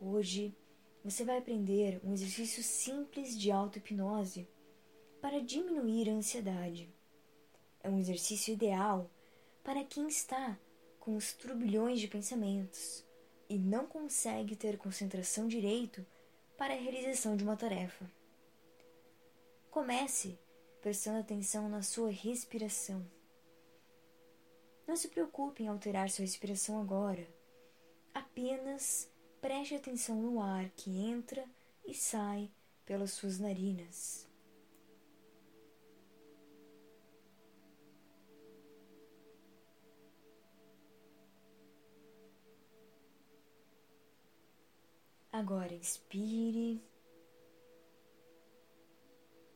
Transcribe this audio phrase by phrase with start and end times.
[0.00, 0.56] Hoje
[1.02, 4.48] você vai aprender um exercício simples de auto-hipnose
[5.20, 6.88] para diminuir a ansiedade.
[7.82, 9.10] É um exercício ideal
[9.64, 10.56] para quem está
[11.00, 13.04] com os turbilhões de pensamentos
[13.48, 16.06] e não consegue ter concentração direito
[16.56, 18.08] para a realização de uma tarefa.
[19.70, 20.38] Comece
[20.80, 23.04] prestando atenção na sua respiração.
[24.86, 27.26] Não se preocupe em alterar sua respiração agora.
[28.14, 31.44] Apenas preste atenção no ar que entra
[31.86, 32.50] e sai
[32.84, 34.26] pelas suas narinas.
[45.30, 46.82] Agora inspire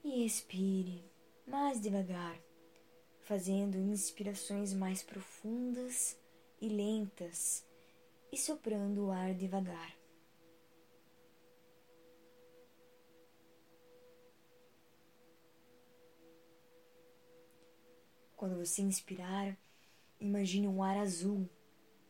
[0.05, 1.05] e expire
[1.47, 2.39] mais devagar,
[3.23, 6.17] fazendo inspirações mais profundas
[6.61, 7.65] e lentas
[8.33, 9.95] e soprando o ar devagar.
[18.35, 19.57] Quando você inspirar,
[20.19, 21.49] imagine um ar azul,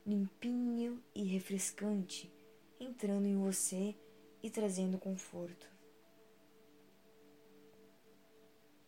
[0.06, 2.32] limpinho e refrescante
[2.80, 3.94] entrando em você
[4.42, 5.70] e trazendo conforto.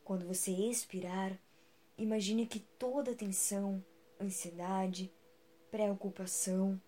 [0.02, 1.38] Quando você expirar,
[1.96, 3.84] imagine que toda a tensão,
[4.20, 5.12] ansiedade,
[5.70, 6.80] preocupação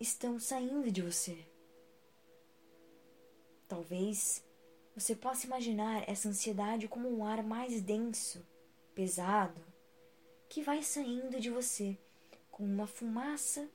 [0.00, 1.38] estão saindo de você.
[3.66, 4.44] Talvez
[4.94, 8.46] você possa imaginar essa ansiedade como um ar mais denso,
[8.94, 9.60] pesado,
[10.48, 11.98] que vai saindo de você
[12.50, 13.68] com uma fumaça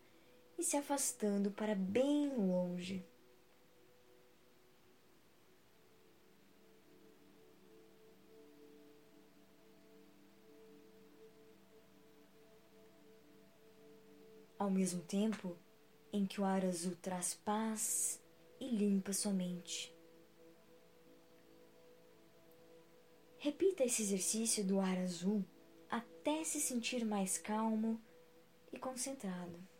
[0.57, 3.05] e se afastando para bem longe.
[14.63, 15.57] ao mesmo tempo
[16.13, 18.21] em que o ar azul traz paz
[18.59, 19.91] e limpa sua mente.
[23.39, 25.43] Repita esse exercício do ar azul
[25.89, 27.99] até se sentir mais calmo
[28.71, 29.72] e concentrado.